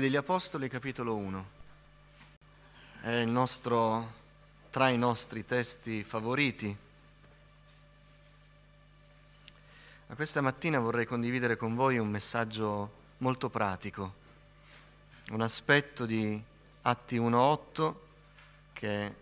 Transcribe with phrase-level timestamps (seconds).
[0.00, 1.46] Atti degli Apostoli, capitolo 1.
[3.02, 4.14] È il nostro,
[4.70, 6.74] tra i nostri testi favoriti.
[10.06, 14.14] Ma questa mattina vorrei condividere con voi un messaggio molto pratico,
[15.32, 16.42] un aspetto di
[16.80, 17.94] Atti 1.8
[18.72, 19.14] che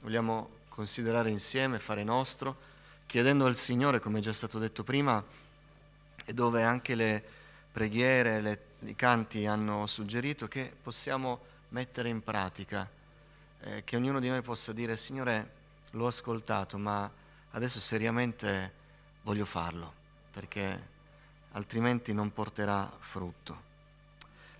[0.00, 2.56] vogliamo considerare insieme, fare nostro,
[3.06, 5.24] chiedendo al Signore, come è già stato detto prima,
[6.24, 7.22] e dove anche le
[7.70, 11.40] preghiere, le i canti hanno suggerito che possiamo
[11.70, 12.88] mettere in pratica,
[13.60, 15.54] eh, che ognuno di noi possa dire Signore
[15.92, 17.10] l'ho ascoltato ma
[17.50, 18.72] adesso seriamente
[19.22, 19.92] voglio farlo
[20.30, 20.94] perché
[21.52, 23.64] altrimenti non porterà frutto.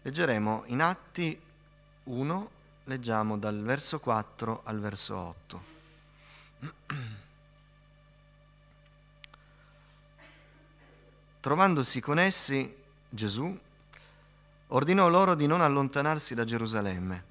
[0.02, 1.38] Leggeremo in Atti
[2.04, 2.50] 1,
[2.84, 5.64] leggiamo dal verso 4 al verso 8.
[11.40, 12.74] Trovandosi con essi,
[13.08, 13.56] Gesù
[14.68, 17.24] ordinò loro di non allontanarsi da Gerusalemme,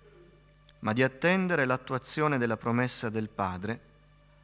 [0.80, 3.80] ma di attendere l'attuazione della promessa del Padre,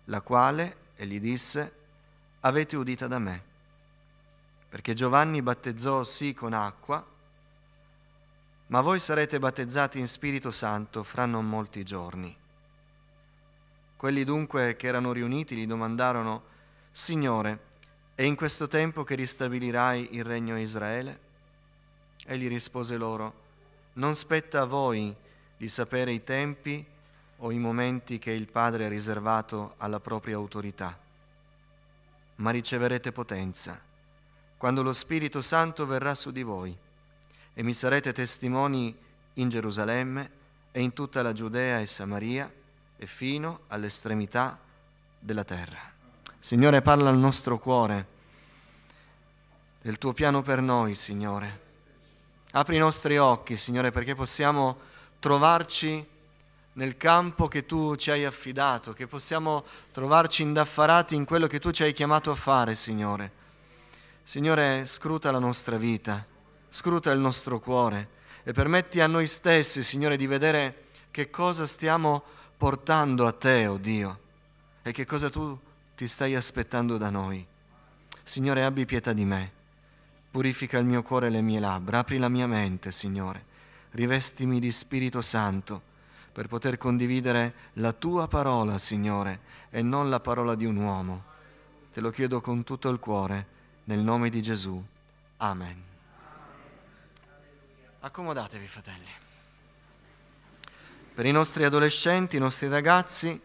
[0.06, 1.72] la quale, egli disse,
[2.42, 3.50] avete udita da me.
[4.70, 7.06] Perché Giovanni battezzò sì con acqua,
[8.68, 12.36] ma voi sarete battezzati in Spirito Santo fra non molti giorni.
[13.98, 16.44] Quelli dunque che erano riuniti gli domandarono,
[16.92, 17.60] Signore,
[18.16, 21.30] è in questo tempo che ristabilirai il regno Israele?
[22.32, 23.34] Egli rispose loro,
[23.96, 25.14] non spetta a voi
[25.58, 26.86] di sapere i tempi
[27.40, 30.98] o i momenti che il Padre ha riservato alla propria autorità,
[32.36, 33.78] ma riceverete potenza
[34.56, 36.74] quando lo Spirito Santo verrà su di voi
[37.54, 38.96] e mi sarete testimoni
[39.34, 40.30] in Gerusalemme
[40.72, 42.50] e in tutta la Giudea e Samaria
[42.96, 44.58] e fino all'estremità
[45.20, 45.80] della terra.
[46.40, 48.08] Signore, parla al nostro cuore
[49.82, 51.71] del tuo piano per noi, Signore
[52.52, 54.78] Apri i nostri occhi, Signore, perché possiamo
[55.20, 56.06] trovarci
[56.74, 61.72] nel campo che tu ci hai affidato, che possiamo trovarci indaffarati in quello che tu
[61.72, 63.32] ci hai chiamato a fare, Signore.
[64.24, 66.26] Signore, scruta la nostra vita,
[66.70, 72.24] scruta il nostro cuore e permetti a noi stessi, Signore, di vedere che cosa stiamo
[72.58, 74.20] portando a te, oh Dio,
[74.82, 75.58] e che cosa tu
[75.96, 77.46] ti stai aspettando da noi.
[78.24, 79.60] Signore, abbi pietà di me.
[80.32, 83.46] Purifica il mio cuore e le mie labbra, apri la mia mente, Signore.
[83.92, 85.90] Rivestimi di Spirito Santo
[86.32, 91.24] per poter condividere la tua parola, Signore, e non la parola di un uomo.
[91.92, 93.46] Te lo chiedo con tutto il cuore,
[93.84, 94.82] nel nome di Gesù.
[95.38, 95.84] Amen.
[98.00, 99.12] Accomodatevi, fratelli.
[101.14, 103.40] Per i nostri adolescenti, i nostri ragazzi,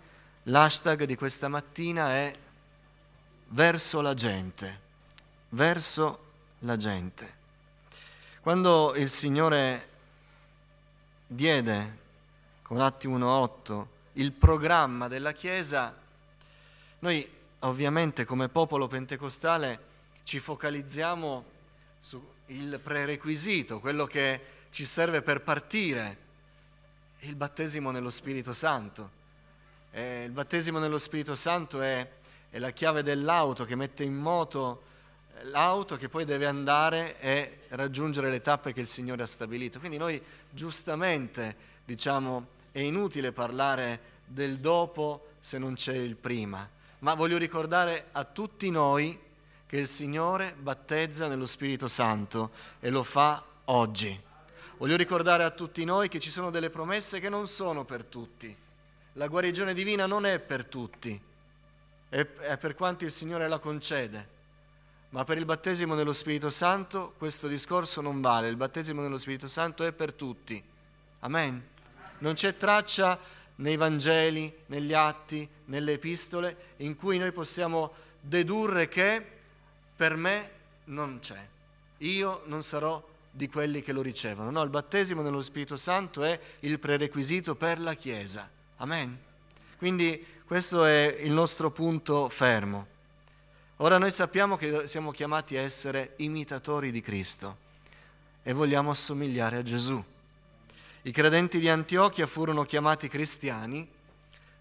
[0.45, 2.33] l'hashtag di questa mattina è
[3.49, 4.81] verso la gente,
[5.49, 6.26] verso
[6.67, 7.35] la gente.
[8.41, 9.89] Quando il Signore
[11.27, 11.99] diede
[12.63, 15.95] con Atti 1.8 il programma della Chiesa,
[16.99, 17.29] noi
[17.61, 19.81] ovviamente come popolo pentecostale
[20.25, 21.45] ci focalizziamo
[21.99, 24.41] sul prerequisito, quello che
[24.71, 26.25] ci serve per partire,
[27.21, 29.11] il battesimo nello Spirito Santo.
[29.91, 32.09] E il battesimo nello Spirito Santo è,
[32.51, 34.86] è la chiave dell'auto che mette in moto
[35.45, 39.79] l'auto che poi deve andare e raggiungere le tappe che il Signore ha stabilito.
[39.79, 40.21] Quindi noi
[40.51, 46.69] giustamente diciamo è inutile parlare del dopo se non c'è il prima,
[47.01, 49.19] ma voglio ricordare a tutti noi
[49.67, 54.21] che il Signore battezza nello Spirito Santo e lo fa oggi.
[54.79, 58.55] Voglio ricordare a tutti noi che ci sono delle promesse che non sono per tutti.
[59.15, 61.19] La guarigione divina non è per tutti,
[62.09, 64.35] è per quanti il Signore la concede
[65.17, 69.49] ma per il battesimo nello Spirito Santo questo discorso non vale, il battesimo nello Spirito
[69.49, 70.63] Santo è per tutti.
[71.21, 71.67] Amen.
[72.19, 73.19] Non c'è traccia
[73.57, 79.25] nei Vangeli, negli atti, nelle epistole in cui noi possiamo dedurre che
[79.97, 80.51] per me
[80.85, 81.49] non c'è.
[82.01, 84.51] Io non sarò di quelli che lo ricevono.
[84.51, 88.47] No, il battesimo nello Spirito Santo è il prerequisito per la Chiesa.
[88.77, 89.19] Amen.
[89.79, 92.96] Quindi questo è il nostro punto fermo.
[93.81, 97.59] Ora noi sappiamo che siamo chiamati a essere imitatori di Cristo
[98.43, 100.03] e vogliamo assomigliare a Gesù.
[101.03, 103.87] I credenti di Antiochia furono chiamati cristiani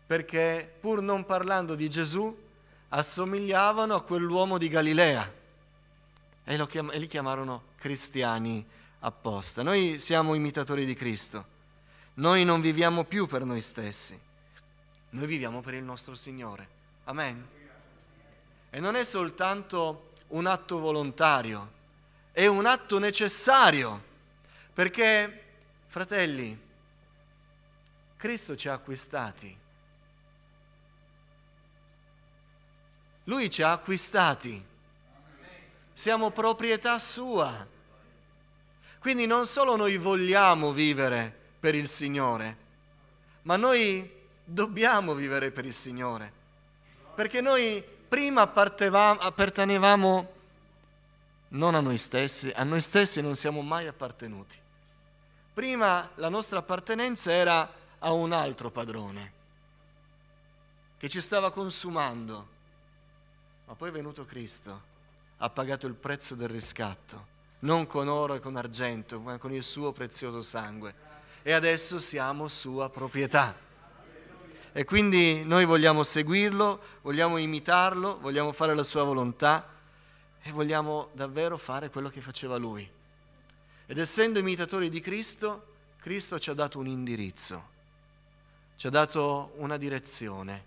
[0.05, 2.43] perché pur non parlando di Gesù
[2.89, 5.33] assomigliavano a quell'uomo di Galilea
[6.43, 8.65] e, chiam- e li chiamarono cristiani
[8.99, 9.63] apposta.
[9.63, 11.45] Noi siamo imitatori di Cristo,
[12.15, 14.19] noi non viviamo più per noi stessi,
[15.11, 16.67] noi viviamo per il nostro Signore.
[17.05, 17.53] Amen.
[18.75, 21.71] E non è soltanto un atto volontario,
[22.33, 24.03] è un atto necessario,
[24.73, 25.43] perché
[25.87, 26.59] Fratelli,
[28.17, 29.57] Cristo ci ha acquistati.
[33.23, 34.61] Lui ci ha acquistati.
[35.93, 37.65] Siamo proprietà sua.
[38.99, 42.57] Quindi non solo noi vogliamo vivere per il Signore,
[43.43, 44.11] ma noi
[44.43, 46.29] dobbiamo vivere per il Signore.
[47.15, 50.33] Perché noi prima appartenevamo
[51.49, 54.57] non a noi stessi, a noi stessi non siamo mai appartenuti.
[55.53, 59.33] Prima la nostra appartenenza era a un altro padrone
[60.97, 62.47] che ci stava consumando,
[63.65, 64.81] ma poi è venuto Cristo,
[65.37, 69.63] ha pagato il prezzo del riscatto, non con oro e con argento, ma con il
[69.63, 70.93] suo prezioso sangue.
[71.41, 73.55] E adesso siamo sua proprietà.
[74.77, 79.69] E quindi noi vogliamo seguirlo, vogliamo imitarlo, vogliamo fare la sua volontà
[80.41, 82.85] e vogliamo davvero fare quello che faceva lui.
[83.85, 85.67] Ed essendo imitatori di Cristo,
[85.97, 87.69] Cristo ci ha dato un indirizzo,
[88.75, 90.65] ci ha dato una direzione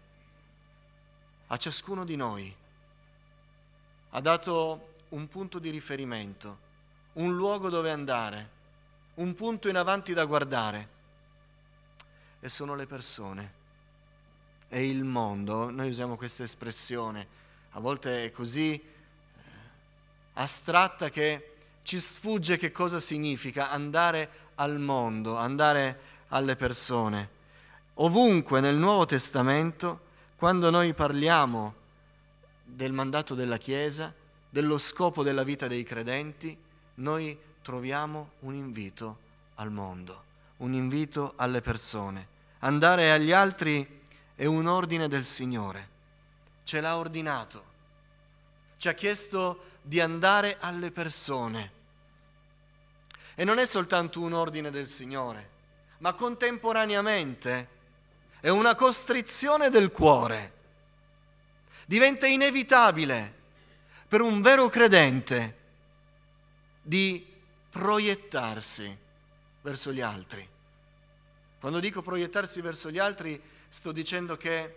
[1.48, 2.56] a ciascuno di noi,
[4.08, 6.58] ha dato un punto di riferimento,
[7.12, 8.50] un luogo dove andare,
[9.16, 10.88] un punto in avanti da guardare.
[12.40, 13.57] E sono le persone,
[14.68, 15.70] è il mondo.
[15.70, 17.26] Noi usiamo questa espressione,
[17.70, 18.82] a volte è così eh,
[20.34, 27.36] astratta che ci sfugge che cosa significa andare al mondo, andare alle persone.
[27.94, 30.06] Ovunque nel Nuovo Testamento,
[30.36, 31.74] quando noi parliamo
[32.62, 34.14] del mandato della Chiesa,
[34.50, 36.56] dello scopo della vita dei credenti,
[36.96, 39.18] noi troviamo un invito
[39.56, 40.24] al mondo,
[40.58, 42.36] un invito alle persone.
[42.60, 43.97] Andare agli altri
[44.38, 45.88] è un ordine del Signore,
[46.62, 47.64] ce l'ha ordinato,
[48.76, 51.72] ci ha chiesto di andare alle persone
[53.34, 55.50] e non è soltanto un ordine del Signore,
[55.98, 57.68] ma contemporaneamente
[58.38, 60.52] è una costrizione del cuore.
[61.84, 63.34] Diventa inevitabile
[64.06, 65.58] per un vero credente
[66.80, 67.26] di
[67.70, 68.96] proiettarsi
[69.62, 70.48] verso gli altri.
[71.58, 74.76] Quando dico proiettarsi verso gli altri, sto dicendo che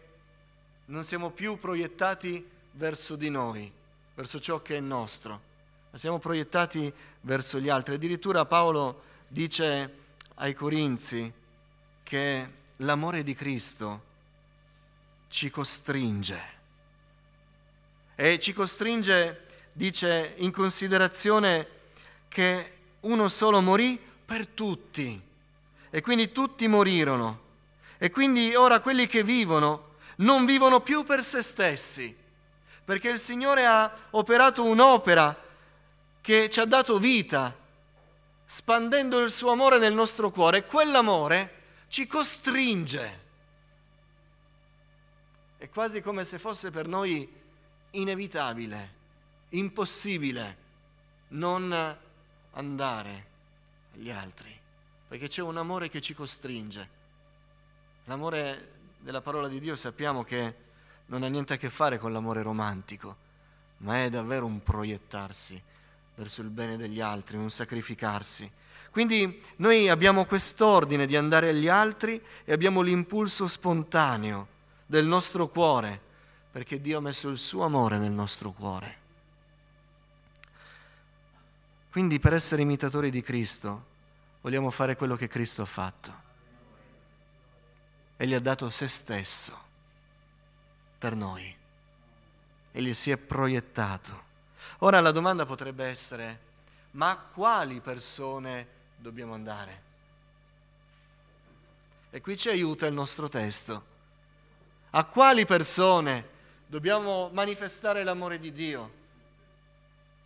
[0.85, 3.71] non siamo più proiettati verso di noi,
[4.13, 5.41] verso ciò che è nostro,
[5.89, 6.91] ma siamo proiettati
[7.21, 7.95] verso gli altri.
[7.95, 9.99] Addirittura Paolo dice
[10.35, 11.31] ai Corinzi
[12.03, 14.09] che l'amore di Cristo
[15.27, 16.59] ci costringe.
[18.15, 21.67] E ci costringe, dice, in considerazione
[22.27, 25.19] che uno solo morì per tutti.
[25.89, 27.49] E quindi tutti morirono.
[28.03, 32.17] E quindi ora quelli che vivono non vivono più per se stessi,
[32.83, 35.39] perché il Signore ha operato un'opera
[36.19, 37.55] che ci ha dato vita,
[38.43, 43.19] spandendo il suo amore nel nostro cuore e quell'amore ci costringe.
[45.59, 47.31] È quasi come se fosse per noi
[47.91, 48.93] inevitabile,
[49.49, 50.57] impossibile
[51.27, 51.97] non
[52.53, 53.25] andare
[53.93, 54.59] agli altri,
[55.07, 56.97] perché c'è un amore che ci costringe.
[58.05, 58.69] L'amore
[58.99, 60.55] della parola di Dio sappiamo che
[61.07, 63.15] non ha niente a che fare con l'amore romantico,
[63.77, 65.61] ma è davvero un proiettarsi
[66.15, 68.49] verso il bene degli altri, un sacrificarsi.
[68.91, 74.47] Quindi noi abbiamo quest'ordine di andare agli altri e abbiamo l'impulso spontaneo
[74.85, 75.99] del nostro cuore,
[76.51, 78.99] perché Dio ha messo il suo amore nel nostro cuore.
[81.91, 83.85] Quindi per essere imitatori di Cristo
[84.41, 86.29] vogliamo fare quello che Cristo ha fatto.
[88.21, 89.57] Egli ha dato se stesso
[90.99, 91.57] per noi.
[92.71, 94.25] Egli si è proiettato.
[94.79, 96.39] Ora la domanda potrebbe essere,
[96.91, 99.81] ma a quali persone dobbiamo andare?
[102.11, 103.85] E qui ci aiuta il nostro testo.
[104.91, 106.29] A quali persone
[106.67, 108.91] dobbiamo manifestare l'amore di Dio?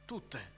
[0.03, 0.51] Tutte.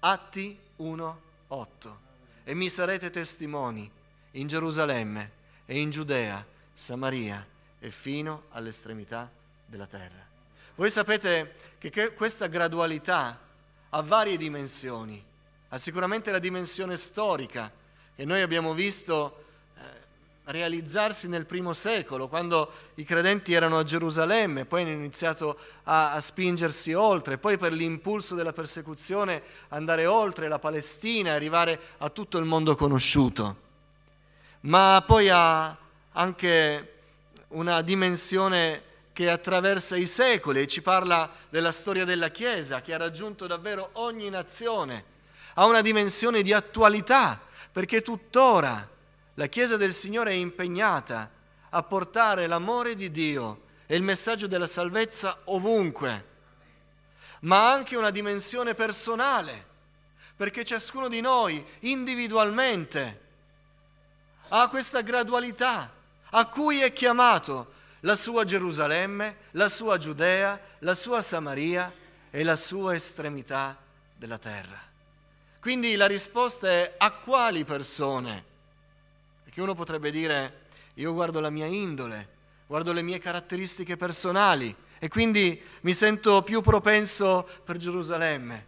[0.00, 1.96] Atti 1.8.
[2.44, 4.02] E mi sarete testimoni
[4.34, 5.30] in Gerusalemme
[5.66, 7.44] e in Giudea, Samaria
[7.78, 9.30] e fino all'estremità
[9.66, 10.22] della terra.
[10.76, 13.38] Voi sapete che questa gradualità
[13.90, 15.22] ha varie dimensioni,
[15.68, 17.70] ha sicuramente la dimensione storica
[18.16, 19.44] che noi abbiamo visto
[19.76, 19.82] eh,
[20.44, 26.20] realizzarsi nel primo secolo, quando i credenti erano a Gerusalemme, poi hanno iniziato a, a,
[26.20, 32.44] spingersi oltre, poi per l'impulso della persecuzione andare oltre la Palestina arrivare a tutto il
[32.44, 33.63] mondo conosciuto.
[34.64, 35.76] Ma poi ha
[36.12, 36.92] anche
[37.48, 42.96] una dimensione che attraversa i secoli e ci parla della storia della Chiesa che ha
[42.96, 45.04] raggiunto davvero ogni nazione,
[45.54, 48.88] ha una dimensione di attualità, perché tuttora
[49.34, 51.30] la Chiesa del Signore è impegnata
[51.68, 56.24] a portare l'amore di Dio e il messaggio della salvezza ovunque,
[57.40, 59.62] ma anche una dimensione personale,
[60.34, 63.23] perché ciascuno di noi individualmente
[64.56, 65.90] ha questa gradualità
[66.30, 71.92] a cui è chiamato la sua Gerusalemme, la sua Giudea, la sua Samaria
[72.30, 73.76] e la sua estremità
[74.16, 74.80] della terra.
[75.60, 78.44] Quindi la risposta è a quali persone?
[79.42, 82.28] Perché uno potrebbe dire, io guardo la mia indole,
[82.66, 88.66] guardo le mie caratteristiche personali e quindi mi sento più propenso per Gerusalemme.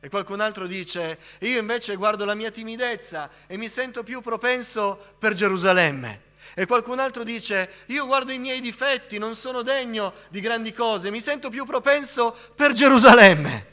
[0.00, 5.14] E qualcun altro dice, io invece guardo la mia timidezza e mi sento più propenso
[5.18, 6.26] per Gerusalemme.
[6.54, 11.10] E qualcun altro dice, io guardo i miei difetti, non sono degno di grandi cose,
[11.10, 13.66] mi sento più propenso per Gerusalemme.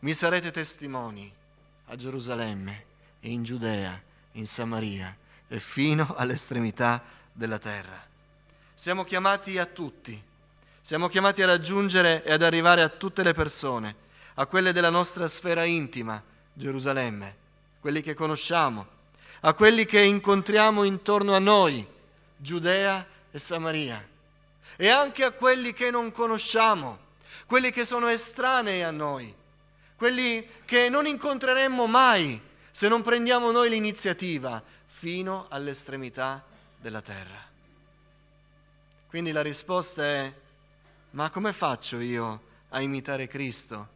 [0.00, 1.32] Mi sarete testimoni
[1.86, 2.84] a Gerusalemme
[3.20, 4.00] e in Giudea,
[4.32, 5.16] in Samaria
[5.48, 8.02] e fino all'estremità della terra.
[8.74, 10.22] Siamo chiamati a tutti,
[10.80, 13.96] siamo chiamati a raggiungere e ad arrivare a tutte le persone,
[14.34, 16.22] a quelle della nostra sfera intima,
[16.52, 17.36] Gerusalemme,
[17.80, 18.86] quelli che conosciamo,
[19.40, 21.86] a quelli che incontriamo intorno a noi,
[22.36, 24.06] Giudea e Samaria,
[24.76, 26.98] e anche a quelli che non conosciamo,
[27.46, 29.42] quelli che sono estranei a noi
[29.96, 36.44] quelli che non incontreremmo mai se non prendiamo noi l'iniziativa fino all'estremità
[36.78, 37.42] della terra.
[39.08, 40.34] Quindi la risposta è,
[41.10, 43.88] ma come faccio io a imitare Cristo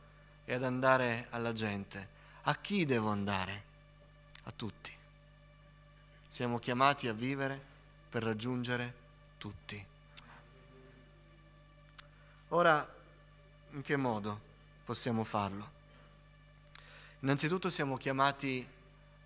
[0.49, 2.09] e ad andare alla gente?
[2.45, 3.64] A chi devo andare?
[4.45, 4.90] A tutti.
[6.26, 7.61] Siamo chiamati a vivere
[8.09, 8.95] per raggiungere
[9.37, 9.87] tutti.
[12.49, 12.95] Ora,
[13.73, 14.40] in che modo
[14.87, 15.71] possiamo farlo?
[17.21, 18.67] Innanzitutto siamo chiamati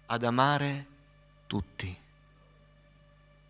[0.06, 0.86] ad amare
[1.46, 1.96] tutti.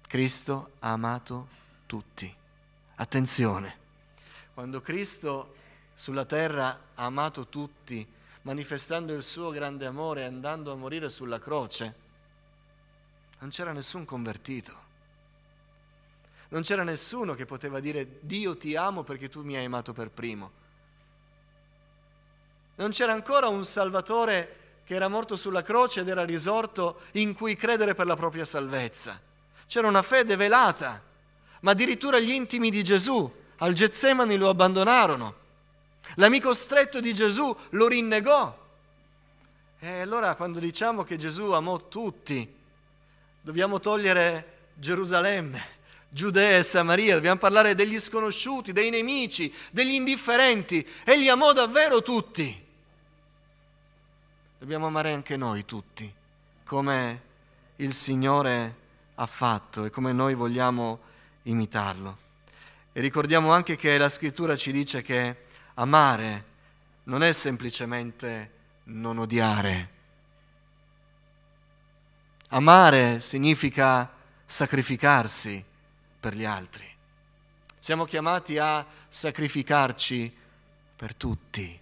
[0.07, 1.49] Cristo ha amato
[1.87, 2.37] tutti.
[2.97, 3.77] Attenzione,
[4.53, 5.61] quando Cristo
[6.03, 8.05] sulla terra ha amato tutti,
[8.43, 11.95] manifestando il suo grande amore andando a morire sulla croce,
[13.39, 14.75] non c'era nessun convertito.
[16.49, 20.11] Non c'era nessuno che poteva dire Dio ti amo perché tu mi hai amato per
[20.11, 20.51] primo.
[22.75, 27.55] Non c'era ancora un Salvatore che era morto sulla croce ed era risorto in cui
[27.55, 29.21] credere per la propria salvezza.
[29.69, 31.01] C'era una fede velata,
[31.61, 35.42] ma addirittura gli intimi di Gesù al Getsemani lo abbandonarono.
[36.17, 38.61] L'amico stretto di Gesù lo rinnegò.
[39.79, 42.53] E allora quando diciamo che Gesù amò tutti,
[43.41, 50.87] dobbiamo togliere Gerusalemme, Giudea e Samaria, dobbiamo parlare degli sconosciuti, dei nemici, degli indifferenti.
[51.05, 52.71] Egli amò davvero tutti
[54.63, 56.09] dobbiamo amare anche noi tutti,
[56.65, 57.23] come
[57.77, 58.77] il Signore
[59.17, 61.01] ha fatto e come noi vogliamo
[61.43, 62.17] imitarlo.
[62.93, 66.45] E ricordiamo anche che la scrittura ci dice che amare
[67.05, 68.51] non è semplicemente
[68.85, 69.91] non odiare.
[72.49, 74.11] Amare significa
[74.45, 75.65] sacrificarsi
[76.21, 76.89] per gli altri.
[77.79, 80.33] Siamo chiamati a sacrificarci
[80.95, 81.81] per tutti.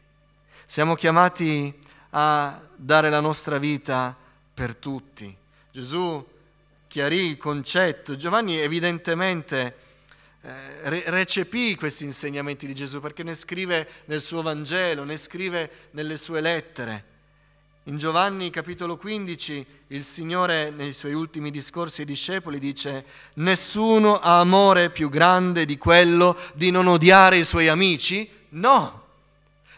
[0.64, 1.76] Siamo chiamati
[2.10, 4.16] a dare la nostra vita
[4.54, 5.36] per tutti.
[5.70, 6.26] Gesù
[6.86, 9.76] chiarì il concetto, Giovanni evidentemente
[10.42, 16.16] eh, recepì questi insegnamenti di Gesù perché ne scrive nel suo Vangelo, ne scrive nelle
[16.16, 17.04] sue lettere.
[17.84, 23.04] In Giovanni capitolo 15 il Signore nei suoi ultimi discorsi ai discepoli dice
[23.34, 28.28] nessuno ha amore più grande di quello di non odiare i suoi amici?
[28.50, 29.00] No,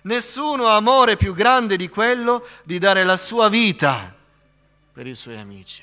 [0.02, 4.12] Nessuno ha amore più grande di quello di dare la sua vita
[4.92, 5.82] per i suoi amici.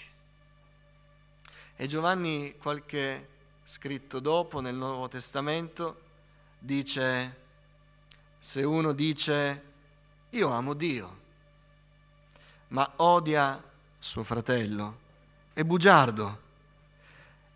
[1.75, 3.27] E Giovanni, qualche
[3.69, 6.01] scritto dopo nel Nuovo Testamento,
[6.57, 7.37] dice,
[8.39, 9.63] se uno dice
[10.31, 11.19] io amo Dio,
[12.69, 13.63] ma odia
[13.99, 14.97] suo fratello,
[15.53, 16.41] è bugiardo.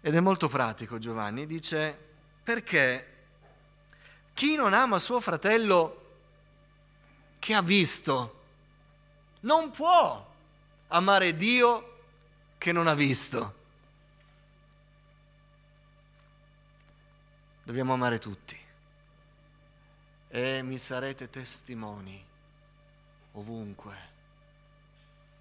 [0.02, 1.98] Ed è molto pratico Giovanni, dice,
[2.44, 3.08] perché
[4.36, 6.02] chi non ama suo fratello
[7.40, 8.42] che ha visto.
[9.40, 10.32] Non può
[10.90, 12.02] amare Dio
[12.60, 13.62] che non ha visto.
[17.64, 18.58] Dobbiamo amare tutti.
[20.30, 22.24] E mi sarete testimoni
[23.34, 23.96] ovunque,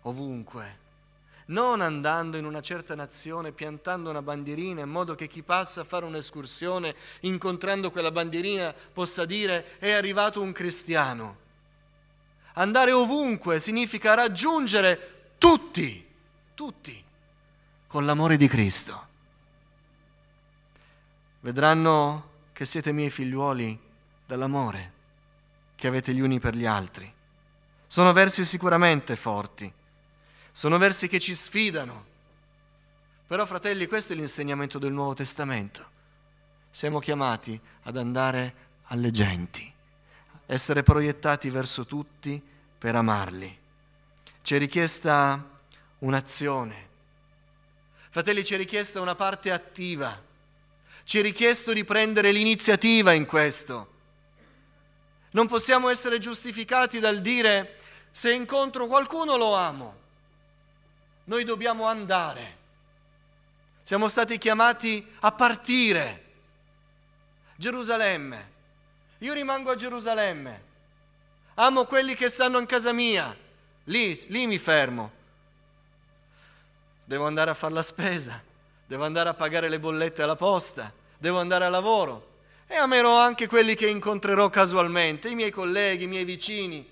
[0.03, 0.81] ovunque.
[1.47, 5.85] Non andando in una certa nazione, piantando una bandierina in modo che chi passa a
[5.85, 11.41] fare un'escursione, incontrando quella bandierina, possa dire è arrivato un cristiano
[12.55, 16.07] Andare ovunque significa raggiungere tutti,
[16.55, 17.03] tutti,
[17.87, 19.09] con l'amore di Cristo.
[21.43, 23.77] Vedranno che siete miei figliuoli
[24.25, 24.93] dall'amore
[25.75, 27.13] che avete gli uni per gli altri.
[27.85, 29.71] Sono versi sicuramente forti,
[30.53, 32.07] sono versi che ci sfidano.
[33.27, 35.85] Però fratelli, questo è l'insegnamento del Nuovo Testamento.
[36.71, 39.71] Siamo chiamati ad andare alle genti,
[40.47, 42.41] essere proiettati verso tutti
[42.79, 43.59] per amarli.
[44.43, 45.45] Ci è richiesta
[45.99, 46.89] un'azione.
[48.11, 50.31] Fratelli, ci è richiesta una parte attiva
[51.05, 53.91] ci è richiesto di prendere l'iniziativa in questo.
[55.33, 57.79] Non possiamo essere giustificati dal dire
[58.11, 60.01] se incontro qualcuno lo amo.
[61.25, 62.59] Noi dobbiamo andare.
[63.83, 66.25] Siamo stati chiamati a partire.
[67.57, 68.51] Gerusalemme.
[69.19, 70.71] Io rimango a Gerusalemme.
[71.55, 73.35] Amo quelli che stanno in casa mia.
[73.85, 75.21] Lì, lì mi fermo.
[77.05, 78.51] Devo andare a fare la spesa
[78.93, 83.47] devo andare a pagare le bollette alla posta, devo andare a lavoro e amerò anche
[83.47, 86.87] quelli che incontrerò casualmente, i miei colleghi, i miei vicini,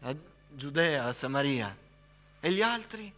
[0.00, 0.14] la
[0.50, 1.74] Giudea, la Samaria.
[2.38, 3.10] E gli altri?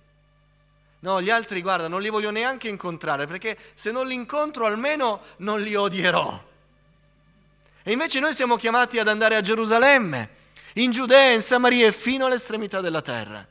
[1.01, 5.23] No, gli altri, guarda, non li voglio neanche incontrare perché se non li incontro almeno
[5.39, 6.41] non li odierò.
[7.83, 10.31] E invece noi siamo chiamati ad andare a Gerusalemme,
[10.75, 13.45] in Giudea, in Samaria e fino all'estremità della terra,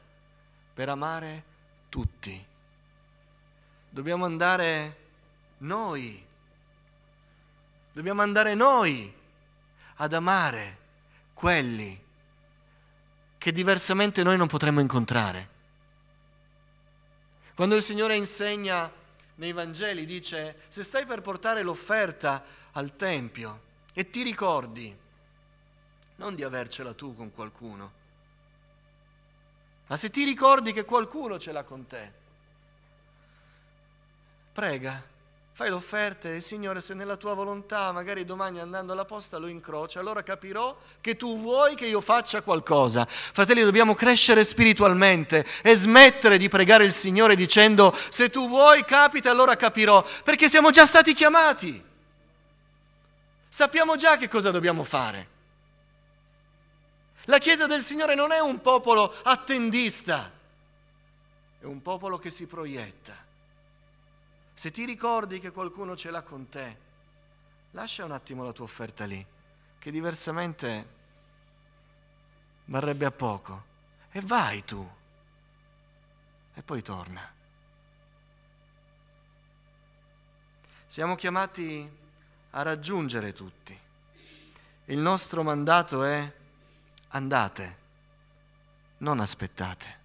[0.74, 1.44] per amare
[1.89, 2.54] tutti
[3.95, 4.97] Dobbiamo andare
[5.59, 6.21] noi.
[7.93, 9.09] Dobbiamo andare noi
[9.95, 10.77] ad amare
[11.33, 11.97] quelli
[13.37, 15.49] che diversamente noi non potremmo incontrare.
[17.53, 18.91] Quando il Signore insegna
[19.35, 23.61] nei Vangeli, dice, se stai per portare l'offerta al Tempio
[23.93, 24.93] e ti ricordi,
[26.17, 27.91] non di avercela tu con qualcuno,
[29.87, 32.23] ma se ti ricordi che qualcuno ce l'ha con te,
[34.56, 35.04] prega,
[35.52, 40.00] fai l'offerta e Signore se nella tua volontà magari domani andando alla posta lo incrocia,
[40.00, 43.06] allora capirò che tu vuoi che io faccia qualcosa.
[43.06, 49.30] Fratelli, dobbiamo crescere spiritualmente e smettere di pregare il Signore dicendo se tu vuoi capita
[49.30, 51.84] allora capirò, perché siamo già stati chiamati.
[53.50, 55.28] Sappiamo già che cosa dobbiamo fare.
[57.26, 60.32] La Chiesa del Signore non è un popolo attendista,
[61.60, 63.24] è un popolo che si proietta.
[64.56, 66.78] Se ti ricordi che qualcuno ce l'ha con te,
[67.72, 69.24] lascia un attimo la tua offerta lì,
[69.78, 70.88] che diversamente
[72.65, 73.74] varrebbe a poco.
[74.12, 74.89] E vai tu.
[76.54, 77.34] E poi torna.
[80.88, 81.98] Siamo chiamati
[82.52, 83.78] a raggiungere tutti.
[84.86, 86.34] Il nostro mandato è
[87.10, 87.78] andate,
[89.00, 90.04] non aspettate.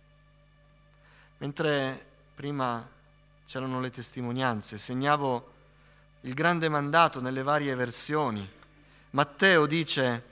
[1.38, 2.98] Mentre prima
[3.50, 5.52] c'erano le testimonianze, segnavo
[6.20, 8.48] il grande mandato nelle varie versioni.
[9.10, 10.24] Matteo dice,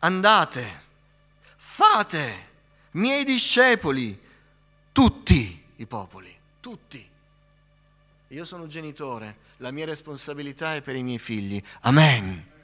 [0.00, 0.82] andate,
[1.54, 2.48] fate,
[2.92, 4.20] miei discepoli,
[4.90, 7.08] tutti i popoli, tutti.
[8.26, 11.62] Io sono genitore, la mia responsabilità è per i miei figli.
[11.82, 12.54] Amen.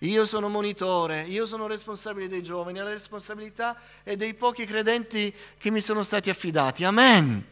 [0.00, 5.70] Io sono monitore, io sono responsabile dei giovani, la responsabilità è dei pochi credenti che
[5.70, 6.84] mi sono stati affidati.
[6.84, 7.44] Amen.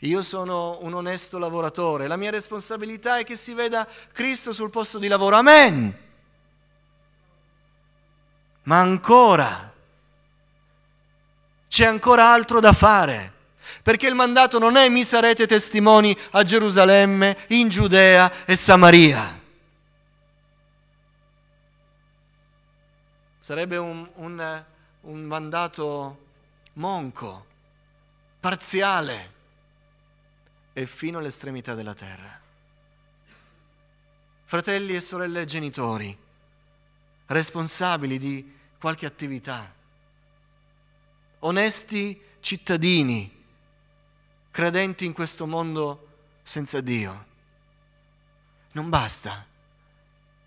[0.00, 4.98] Io sono un onesto lavoratore, la mia responsabilità è che si veda Cristo sul posto
[4.98, 5.36] di lavoro.
[5.36, 5.98] Amen.
[8.62, 9.72] Ma ancora,
[11.68, 13.38] c'è ancora altro da fare
[13.82, 19.39] perché il mandato non è mi sarete testimoni a Gerusalemme, in Giudea e Samaria.
[23.50, 24.64] Sarebbe un, un,
[25.00, 26.26] un mandato
[26.74, 27.46] monco,
[28.38, 29.32] parziale
[30.72, 32.40] e fino all'estremità della terra.
[34.44, 36.16] Fratelli e sorelle genitori,
[37.26, 39.74] responsabili di qualche attività,
[41.40, 43.44] onesti cittadini,
[44.52, 46.06] credenti in questo mondo
[46.44, 47.26] senza Dio.
[48.70, 49.44] Non basta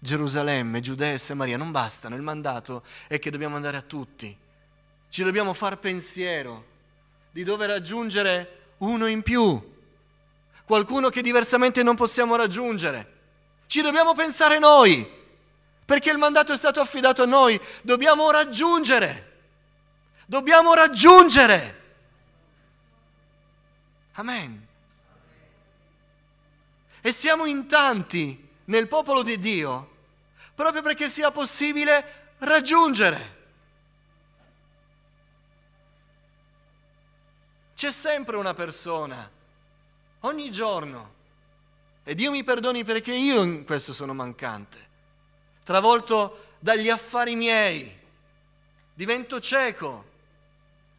[0.03, 4.37] Gerusalemme, Giudea e Samaria non bastano, il mandato è che dobbiamo andare a tutti.
[5.07, 6.65] Ci dobbiamo far pensiero
[7.31, 9.75] di dove raggiungere uno in più,
[10.65, 13.11] qualcuno che diversamente non possiamo raggiungere.
[13.65, 15.09] Ci dobbiamo pensare noi,
[15.85, 19.39] perché il mandato è stato affidato a noi, dobbiamo raggiungere,
[20.25, 21.81] dobbiamo raggiungere.
[24.15, 24.67] Amen.
[26.99, 29.91] E siamo in tanti nel popolo di Dio
[30.55, 33.41] proprio perché sia possibile raggiungere.
[37.75, 39.29] C'è sempre una persona,
[40.21, 41.11] ogni giorno,
[42.03, 44.89] e Dio mi perdoni perché io in questo sono mancante,
[45.63, 47.99] travolto dagli affari miei,
[48.93, 50.11] divento cieco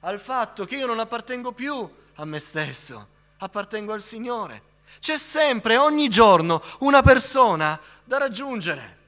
[0.00, 4.72] al fatto che io non appartengo più a me stesso, appartengo al Signore.
[4.98, 8.98] C'è sempre, ogni giorno, una persona da raggiungere.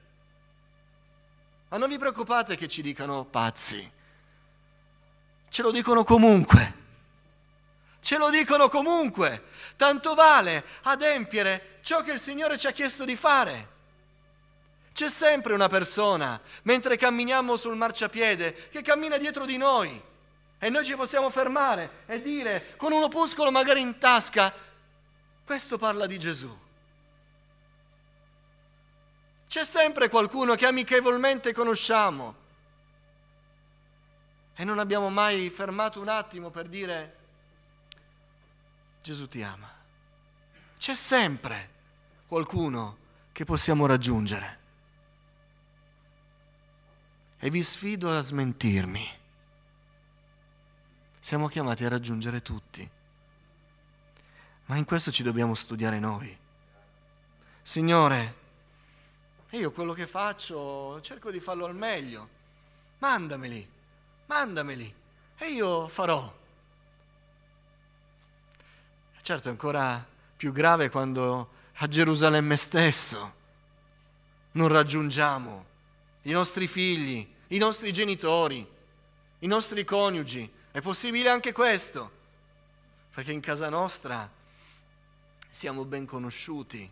[1.69, 3.91] Ma non vi preoccupate che ci dicano pazzi,
[5.49, 6.85] ce lo dicono comunque.
[8.01, 9.43] Ce lo dicono comunque.
[9.75, 13.75] Tanto vale adempiere ciò che il Signore ci ha chiesto di fare.
[14.93, 20.01] C'è sempre una persona, mentre camminiamo sul marciapiede, che cammina dietro di noi.
[20.59, 24.55] E noi ci possiamo fermare e dire, con un opuscolo magari in tasca,
[25.45, 26.66] questo parla di Gesù.
[29.49, 32.45] C'è sempre qualcuno che amichevolmente conosciamo
[34.55, 37.17] e non abbiamo mai fermato un attimo per dire
[39.03, 39.71] Gesù ti ama.
[40.79, 41.71] C'è sempre
[42.27, 42.97] qualcuno
[43.31, 44.59] che possiamo raggiungere.
[47.39, 49.09] E vi sfido a smentirmi.
[51.21, 52.91] Siamo chiamati a raggiungere tutti.
[54.65, 56.37] Ma in questo ci dobbiamo studiare noi.
[57.63, 58.35] Signore,
[59.57, 62.29] io quello che faccio cerco di farlo al meglio.
[62.99, 63.69] Mandameli,
[64.27, 64.95] mandameli
[65.39, 66.35] e io farò.
[69.21, 73.35] Certo è ancora più grave quando a Gerusalemme stesso
[74.53, 75.65] non raggiungiamo
[76.23, 78.67] i nostri figli, i nostri genitori,
[79.41, 80.51] i nostri coniugi.
[80.71, 82.11] È possibile anche questo,
[83.15, 84.31] perché in casa nostra
[85.49, 86.91] siamo ben conosciuti,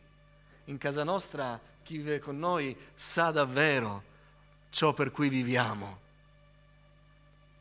[0.64, 4.02] in casa nostra chi vive con noi sa davvero
[4.70, 6.00] ciò per cui viviamo,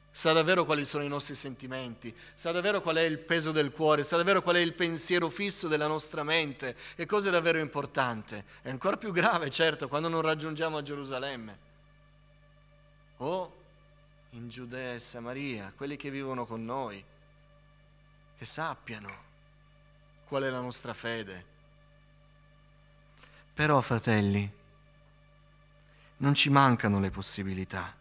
[0.10, 4.04] sa davvero quali sono i nostri sentimenti, sa davvero qual è il peso del cuore,
[4.04, 6.76] sa davvero qual è il pensiero fisso della nostra mente.
[6.96, 8.46] E cosa è davvero importante.
[8.62, 11.58] È ancora più grave, certo, quando non raggiungiamo a Gerusalemme.
[13.18, 13.62] O
[14.32, 17.04] in Giudea e Samaria, quelli che vivono con noi,
[18.38, 19.32] che sappiano
[20.26, 21.52] qual è la nostra fede
[23.54, 24.52] però, fratelli,
[26.18, 27.96] non ci mancano le possibilità.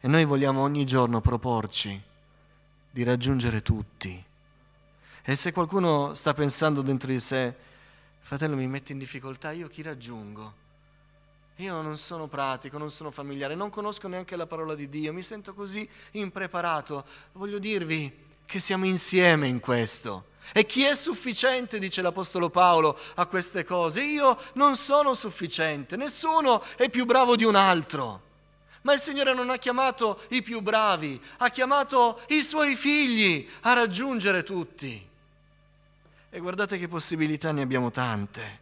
[0.00, 2.00] E noi vogliamo ogni giorno proporci
[2.90, 4.24] di raggiungere tutti.
[5.22, 7.54] E se qualcuno sta pensando dentro di sé,
[8.20, 10.66] fratello mi mette in difficoltà, io chi raggiungo?
[11.56, 15.22] Io non sono pratico, non sono familiare, non conosco neanche la parola di Dio, mi
[15.22, 17.04] sento così impreparato.
[17.32, 20.27] Voglio dirvi che siamo insieme in questo.
[20.52, 24.02] E chi è sufficiente, dice l'Apostolo Paolo, a queste cose?
[24.02, 28.22] Io non sono sufficiente, nessuno è più bravo di un altro.
[28.82, 33.72] Ma il Signore non ha chiamato i più bravi, ha chiamato i suoi figli a
[33.74, 35.06] raggiungere tutti.
[36.30, 38.58] E guardate che possibilità ne abbiamo tante,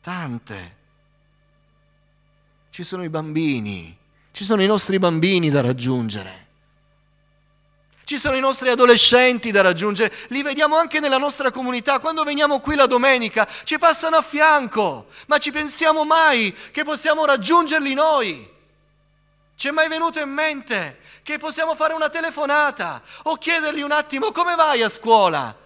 [0.00, 0.76] tante.
[2.70, 3.96] Ci sono i bambini,
[4.32, 6.41] ci sono i nostri bambini da raggiungere.
[8.04, 11.98] Ci sono i nostri adolescenti da raggiungere, li vediamo anche nella nostra comunità.
[12.00, 17.24] Quando veniamo qui la domenica ci passano a fianco, ma ci pensiamo mai che possiamo
[17.24, 18.50] raggiungerli noi?
[19.54, 24.32] Ci è mai venuto in mente che possiamo fare una telefonata o chiedergli un attimo
[24.32, 25.56] come vai a scuola?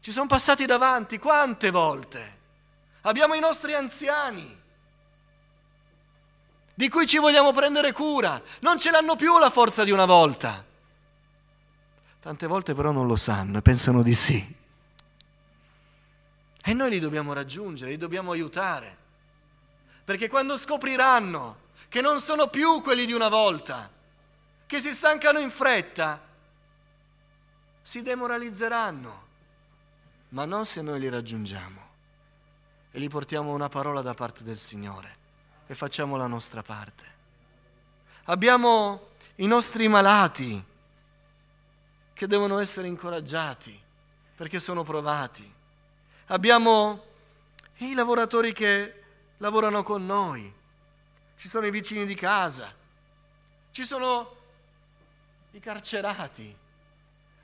[0.00, 2.36] Ci sono passati davanti quante volte?
[3.02, 4.57] Abbiamo i nostri anziani
[6.78, 8.40] di cui ci vogliamo prendere cura.
[8.60, 10.64] Non ce l'hanno più la forza di una volta.
[12.20, 14.56] Tante volte però non lo sanno e pensano di sì.
[16.62, 18.96] E noi li dobbiamo raggiungere, li dobbiamo aiutare.
[20.04, 23.90] Perché quando scopriranno che non sono più quelli di una volta,
[24.64, 26.22] che si stancano in fretta,
[27.82, 29.26] si demoralizzeranno.
[30.28, 31.86] Ma non se noi li raggiungiamo
[32.92, 35.17] e gli portiamo una parola da parte del Signore
[35.68, 37.04] e facciamo la nostra parte.
[38.24, 40.64] Abbiamo i nostri malati
[42.14, 43.78] che devono essere incoraggiati
[44.34, 45.54] perché sono provati.
[46.28, 47.04] Abbiamo
[47.76, 49.02] i lavoratori che
[49.36, 50.52] lavorano con noi,
[51.36, 52.74] ci sono i vicini di casa,
[53.70, 54.36] ci sono
[55.52, 56.56] i carcerati,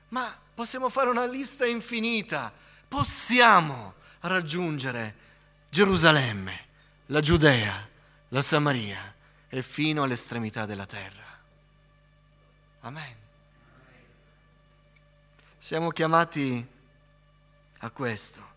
[0.09, 2.51] ma possiamo fare una lista infinita,
[2.87, 5.15] possiamo raggiungere
[5.69, 6.67] Gerusalemme,
[7.07, 7.93] la Giudea,
[8.29, 9.13] la Samaria
[9.47, 11.23] e fino all'estremità della terra.
[12.81, 13.15] Amen.
[15.57, 16.67] Siamo chiamati
[17.79, 18.53] a questo.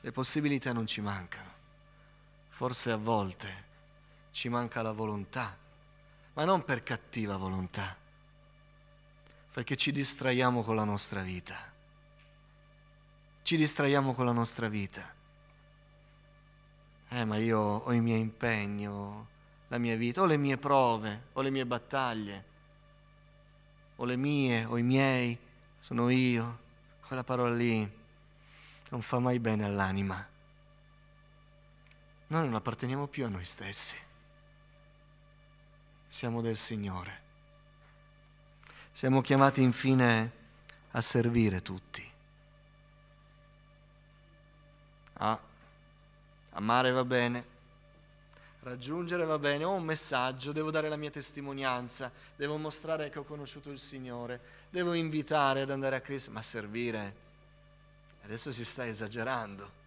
[0.00, 1.54] Le possibilità non ci mancano.
[2.56, 3.64] forse a volte
[4.30, 5.56] ci manca la volontà,
[6.32, 7.94] ma non per cattiva volontà,
[9.52, 11.54] perché ci distraiamo con la nostra vita.
[13.42, 15.14] Ci distraiamo con la nostra vita.
[17.08, 19.26] Eh, ma io ho i miei impegni, ho
[19.68, 22.44] la mia vita, ho le mie prove, ho le mie battaglie,
[23.96, 25.38] ho le mie, ho i miei,
[25.78, 26.64] sono io.
[27.06, 27.88] Quella parola lì
[28.90, 30.34] non fa mai bene all'anima.
[32.28, 33.96] Noi non apparteniamo più a noi stessi.
[36.08, 37.22] Siamo del Signore.
[38.90, 40.32] Siamo chiamati infine
[40.92, 42.12] a servire tutti.
[45.18, 45.40] Ah,
[46.56, 47.54] amare va bene,
[48.60, 53.24] raggiungere va bene, ho un messaggio, devo dare la mia testimonianza, devo mostrare che ho
[53.24, 54.40] conosciuto il Signore,
[54.70, 57.24] devo invitare ad andare a Cristo, ma servire
[58.24, 59.84] adesso si sta esagerando.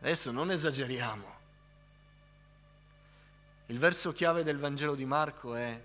[0.00, 1.32] Adesso non esageriamo.
[3.66, 5.82] Il verso chiave del Vangelo di Marco è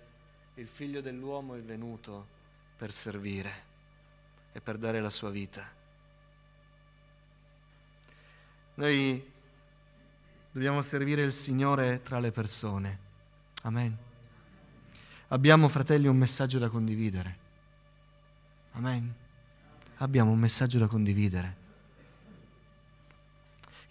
[0.54, 2.26] il figlio dell'uomo è venuto
[2.76, 3.68] per servire
[4.52, 5.66] e per dare la sua vita.
[8.74, 9.38] Noi
[10.52, 12.98] dobbiamo servire il Signore tra le persone.
[13.62, 13.96] Amen.
[15.28, 17.38] Abbiamo, fratelli, un messaggio da condividere.
[18.72, 19.14] Amen.
[19.96, 21.60] Abbiamo un messaggio da condividere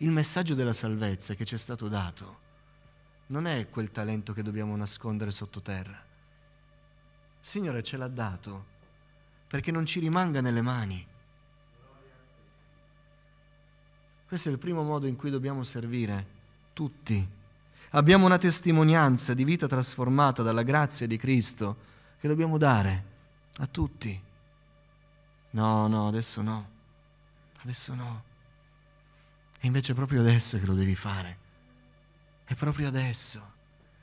[0.01, 2.47] il messaggio della salvezza che ci è stato dato
[3.27, 5.91] non è quel talento che dobbiamo nascondere sottoterra.
[7.41, 8.77] Il Signore ce l'ha dato
[9.47, 11.05] perché non ci rimanga nelle mani.
[14.25, 16.37] Questo è il primo modo in cui dobbiamo servire
[16.79, 17.27] tutti.
[17.89, 21.75] Abbiamo una testimonianza di vita trasformata dalla grazia di Cristo
[22.21, 23.03] che dobbiamo dare
[23.57, 24.17] a tutti.
[25.49, 26.69] No, no, adesso no.
[27.63, 28.23] Adesso no.
[29.59, 31.37] E invece è proprio adesso che lo devi fare.
[32.45, 33.45] È proprio adesso,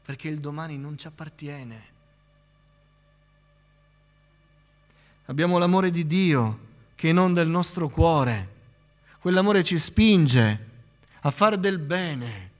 [0.04, 1.82] perché il domani non ci appartiene.
[5.24, 6.58] Abbiamo l'amore di Dio
[6.94, 8.54] che non del nostro cuore.
[9.18, 10.68] Quell'amore ci spinge
[11.20, 12.52] a fare del bene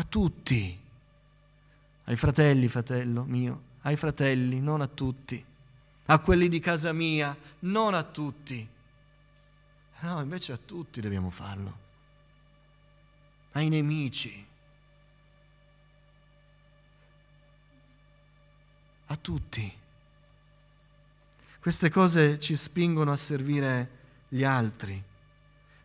[0.00, 0.80] a tutti,
[2.04, 5.44] ai fratelli, fratello mio, ai fratelli, non a tutti,
[6.06, 8.66] a quelli di casa mia, non a tutti.
[10.00, 11.78] No, invece a tutti dobbiamo farlo.
[13.52, 14.46] Ai nemici,
[19.04, 19.78] a tutti.
[21.60, 25.00] Queste cose ci spingono a servire gli altri,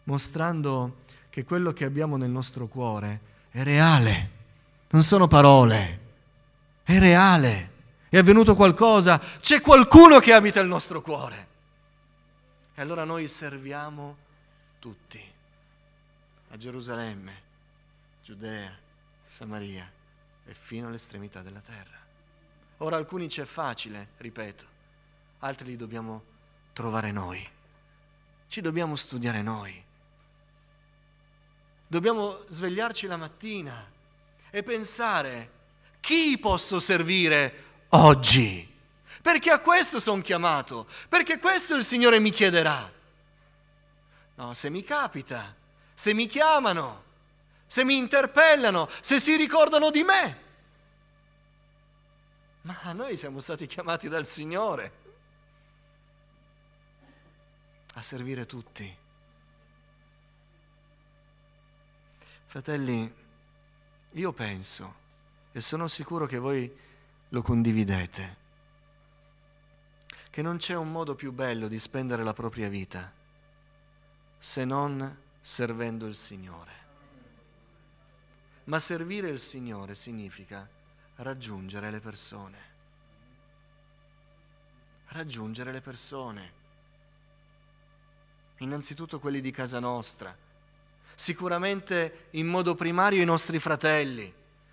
[0.04, 4.32] mostrando che quello che abbiamo nel nostro cuore è reale,
[4.90, 6.00] non sono parole,
[6.84, 7.72] è reale,
[8.10, 11.48] è avvenuto qualcosa, c'è qualcuno che abita il nostro cuore.
[12.76, 14.18] E allora noi serviamo
[14.78, 15.24] tutti
[16.50, 17.42] a Gerusalemme,
[18.26, 18.78] Giudea,
[19.24, 19.90] Samaria
[20.46, 21.98] e fino all'estremità della terra.
[22.80, 24.66] Ora alcuni c'è facile, ripeto,
[25.40, 26.24] altri li dobbiamo
[26.74, 27.48] trovare noi.
[28.48, 29.85] Ci dobbiamo studiare noi.
[31.96, 33.90] Dobbiamo svegliarci la mattina
[34.50, 35.50] e pensare
[36.02, 38.70] chi posso servire oggi?
[39.22, 42.92] Perché a questo sono chiamato, perché questo il Signore mi chiederà.
[44.36, 45.56] No, se mi capita,
[45.94, 47.04] se mi chiamano,
[47.66, 50.42] se mi interpellano, se si ricordano di me.
[52.64, 54.92] Ma noi siamo stati chiamati dal Signore
[57.94, 59.04] a servire tutti.
[62.56, 63.14] Fratelli,
[64.12, 64.96] io penso
[65.52, 66.74] e sono sicuro che voi
[67.28, 68.36] lo condividete,
[70.30, 73.12] che non c'è un modo più bello di spendere la propria vita
[74.38, 76.72] se non servendo il Signore.
[78.64, 80.66] Ma servire il Signore significa
[81.16, 82.58] raggiungere le persone.
[85.08, 86.54] Raggiungere le persone.
[88.60, 90.45] Innanzitutto quelli di casa nostra.
[91.16, 94.32] Sicuramente in modo primario i nostri fratelli,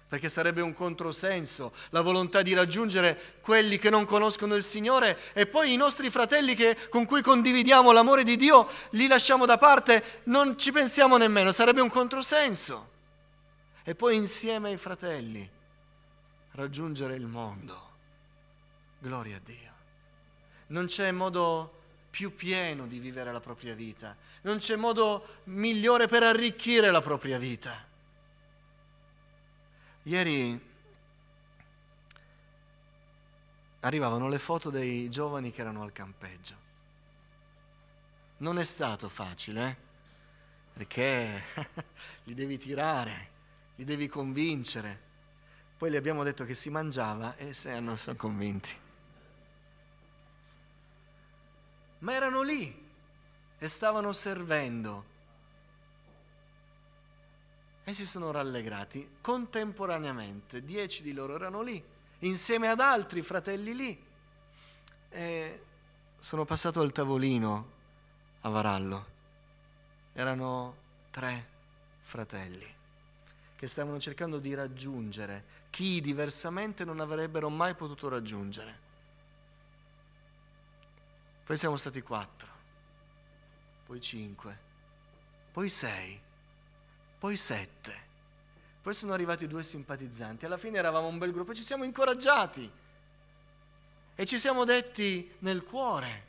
[0.08, 5.46] perché sarebbe un controsenso la volontà di raggiungere quelli che non conoscono il Signore e
[5.46, 10.20] poi i nostri fratelli che, con cui condividiamo l'amore di Dio li lasciamo da parte,
[10.24, 12.90] non ci pensiamo nemmeno, sarebbe un controsenso
[13.84, 15.48] e poi insieme ai fratelli
[16.52, 17.90] raggiungere il mondo.
[18.98, 19.72] Gloria a Dio.
[20.68, 26.22] Non c'è modo più pieno di vivere la propria vita, non c'è modo migliore per
[26.22, 27.90] arricchire la propria vita.
[30.04, 30.70] Ieri
[33.80, 36.54] arrivavano le foto dei giovani che erano al campeggio.
[38.38, 39.76] Non è stato facile, eh?
[40.72, 41.44] perché
[42.24, 43.30] li devi tirare,
[43.76, 45.10] li devi convincere.
[45.78, 48.80] Poi gli abbiamo detto che si mangiava e se non sono convinti.
[51.98, 52.81] Ma erano lì
[53.62, 55.04] e stavano servendo
[57.84, 60.64] e si sono rallegrati contemporaneamente.
[60.64, 61.80] Dieci di loro erano lì,
[62.20, 64.04] insieme ad altri fratelli lì.
[65.10, 65.64] E
[66.18, 67.70] sono passato al tavolino
[68.40, 69.06] a Varallo.
[70.12, 70.76] Erano
[71.12, 71.46] tre
[72.00, 72.66] fratelli
[73.54, 78.80] che stavano cercando di raggiungere chi diversamente non avrebbero mai potuto raggiungere.
[81.44, 82.51] Poi siamo stati quattro,
[83.92, 84.58] poi cinque,
[85.52, 86.18] poi sei,
[87.18, 87.94] poi sette,
[88.80, 90.46] poi sono arrivati due simpatizzanti.
[90.46, 92.72] Alla fine eravamo un bel gruppo e ci siamo incoraggiati
[94.14, 96.26] e ci siamo detti nel cuore,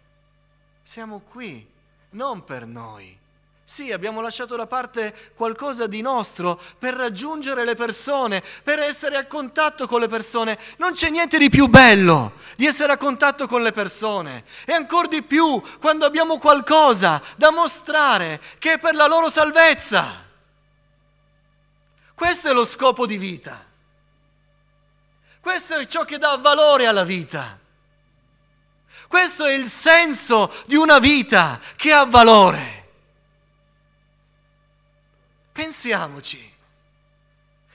[0.84, 1.66] siamo qui,
[2.10, 3.18] non per noi.
[3.66, 9.26] Sì, abbiamo lasciato da parte qualcosa di nostro per raggiungere le persone, per essere a
[9.26, 10.60] contatto con le persone.
[10.78, 14.44] Non c'è niente di più bello di essere a contatto con le persone.
[14.66, 20.26] E ancora di più quando abbiamo qualcosa da mostrare che è per la loro salvezza.
[22.14, 23.66] Questo è lo scopo di vita.
[25.40, 27.58] Questo è ciò che dà valore alla vita.
[29.08, 32.83] Questo è il senso di una vita che ha valore.
[35.54, 36.52] Pensiamoci.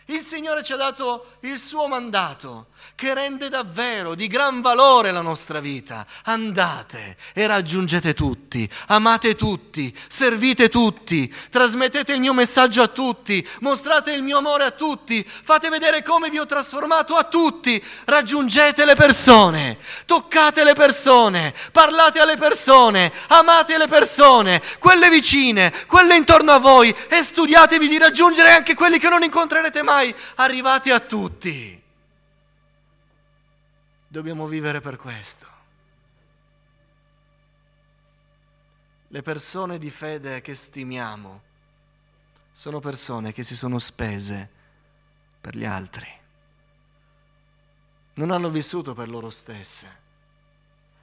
[0.06, 5.20] Il Signore ci ha dato il suo mandato che rende davvero di gran valore la
[5.20, 6.06] nostra vita.
[6.24, 14.12] Andate e raggiungete tutti, amate tutti, servite tutti, trasmettete il mio messaggio a tutti, mostrate
[14.12, 18.96] il mio amore a tutti, fate vedere come vi ho trasformato a tutti, raggiungete le
[18.96, 26.58] persone, toccate le persone, parlate alle persone, amate le persone, quelle vicine, quelle intorno a
[26.58, 31.77] voi e studiatevi di raggiungere anche quelli che non incontrerete mai, arrivate a tutti.
[34.08, 35.46] Dobbiamo vivere per questo.
[39.08, 41.42] Le persone di fede che stimiamo
[42.52, 44.48] sono persone che si sono spese
[45.40, 46.06] per gli altri.
[48.14, 50.06] Non hanno vissuto per loro stesse.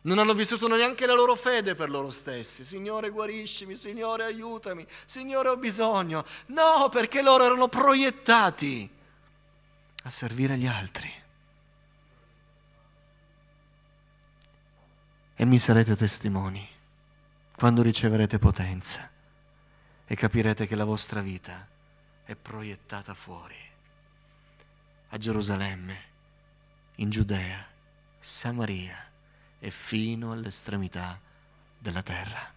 [0.02, 2.66] Non hanno vissuto neanche la loro fede per loro stessi.
[2.66, 6.26] Signore guariscimi, Signore aiutami, Signore ho bisogno.
[6.48, 8.90] No, perché loro erano proiettati
[10.04, 11.24] a servire gli altri.
[15.36, 16.68] E mi sarete testimoni
[17.56, 19.10] quando riceverete potenza
[20.06, 21.68] e capirete che la vostra vita
[22.24, 23.56] è proiettata fuori,
[25.10, 26.02] a Gerusalemme,
[26.96, 27.66] in Giudea,
[28.20, 28.98] Samaria
[29.60, 31.20] e fino all'estremità
[31.78, 32.55] della terra.